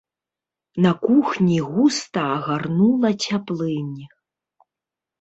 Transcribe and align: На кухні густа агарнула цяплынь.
На 0.85 0.91
кухні 1.03 1.59
густа 1.69 2.21
агарнула 2.39 3.09
цяплынь. 3.25 3.97